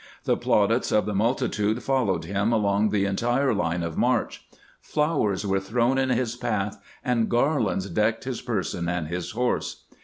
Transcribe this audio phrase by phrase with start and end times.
[0.23, 4.43] The plaudits of the multitude followed him along the entire line of march;
[4.81, 9.83] flowers were strewn in his path, and garlands decked his person and his horse.